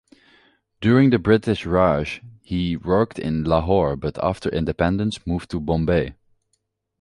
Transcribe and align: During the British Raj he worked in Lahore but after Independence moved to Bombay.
During 0.81 1.11
the 1.11 1.19
British 1.19 1.63
Raj 1.63 2.23
he 2.41 2.75
worked 2.75 3.19
in 3.19 3.43
Lahore 3.43 3.95
but 3.95 4.17
after 4.23 4.49
Independence 4.49 5.27
moved 5.27 5.51
to 5.51 5.59
Bombay. 5.59 6.15